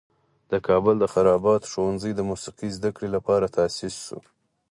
د 0.51 0.53
کابل 0.67 0.95
د 0.99 1.05
خراباتو 1.13 1.69
ښوونځی 1.71 2.11
د 2.15 2.19
موسیقي 2.29 2.69
زده 2.77 2.89
کړې 2.95 3.09
لپاره 3.15 3.51
تاسیس 3.57 3.95
شو. 4.05 4.19